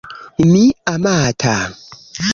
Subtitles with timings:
[0.51, 0.63] Mi
[0.93, 1.55] amata